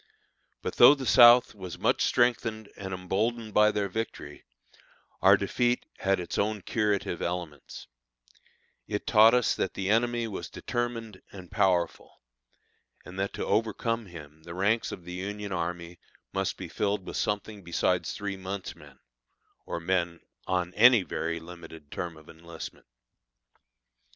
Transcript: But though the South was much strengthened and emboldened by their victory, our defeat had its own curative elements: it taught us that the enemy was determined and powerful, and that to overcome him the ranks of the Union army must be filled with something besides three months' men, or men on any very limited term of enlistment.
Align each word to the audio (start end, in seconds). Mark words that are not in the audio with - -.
But 0.63 0.77
though 0.77 0.95
the 0.95 1.05
South 1.05 1.53
was 1.53 1.77
much 1.77 2.03
strengthened 2.03 2.71
and 2.75 2.91
emboldened 2.91 3.53
by 3.53 3.69
their 3.71 3.87
victory, 3.87 4.43
our 5.21 5.37
defeat 5.37 5.85
had 5.99 6.19
its 6.19 6.39
own 6.39 6.63
curative 6.63 7.21
elements: 7.21 7.85
it 8.87 9.05
taught 9.05 9.35
us 9.35 9.53
that 9.53 9.75
the 9.75 9.91
enemy 9.91 10.27
was 10.27 10.49
determined 10.49 11.21
and 11.31 11.51
powerful, 11.51 12.19
and 13.05 13.19
that 13.19 13.31
to 13.33 13.45
overcome 13.45 14.07
him 14.07 14.41
the 14.41 14.55
ranks 14.55 14.91
of 14.91 15.03
the 15.05 15.13
Union 15.13 15.51
army 15.51 15.99
must 16.33 16.57
be 16.57 16.67
filled 16.67 17.05
with 17.05 17.15
something 17.15 17.63
besides 17.63 18.11
three 18.15 18.37
months' 18.37 18.75
men, 18.75 18.97
or 19.67 19.79
men 19.79 20.19
on 20.47 20.73
any 20.73 21.03
very 21.03 21.39
limited 21.39 21.91
term 21.91 22.17
of 22.17 22.27
enlistment. 22.27 22.87